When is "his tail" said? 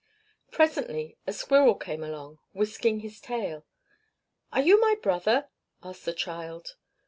3.01-3.67